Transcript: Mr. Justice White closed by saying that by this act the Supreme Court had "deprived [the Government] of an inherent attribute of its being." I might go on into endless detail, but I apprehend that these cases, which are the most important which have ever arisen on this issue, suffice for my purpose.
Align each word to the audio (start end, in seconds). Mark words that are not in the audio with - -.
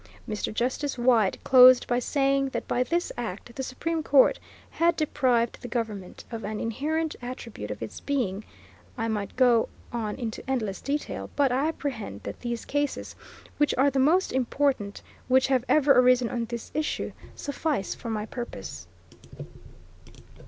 Mr. 0.27 0.51
Justice 0.51 0.97
White 0.97 1.37
closed 1.43 1.85
by 1.85 1.99
saying 1.99 2.49
that 2.49 2.67
by 2.67 2.81
this 2.81 3.11
act 3.17 3.55
the 3.55 3.61
Supreme 3.61 4.01
Court 4.01 4.39
had 4.71 4.95
"deprived 4.95 5.61
[the 5.61 5.67
Government] 5.67 6.23
of 6.31 6.43
an 6.43 6.59
inherent 6.59 7.15
attribute 7.21 7.69
of 7.69 7.83
its 7.83 7.99
being." 7.99 8.43
I 8.97 9.07
might 9.07 9.35
go 9.35 9.69
on 9.93 10.15
into 10.15 10.41
endless 10.49 10.81
detail, 10.81 11.29
but 11.35 11.51
I 11.51 11.67
apprehend 11.67 12.23
that 12.23 12.39
these 12.39 12.65
cases, 12.65 13.15
which 13.59 13.75
are 13.77 13.91
the 13.91 13.99
most 13.99 14.33
important 14.33 15.03
which 15.27 15.45
have 15.49 15.63
ever 15.69 15.91
arisen 15.91 16.29
on 16.31 16.45
this 16.45 16.71
issue, 16.73 17.11
suffice 17.35 17.93
for 17.93 18.09
my 18.09 18.25
purpose. 18.25 18.87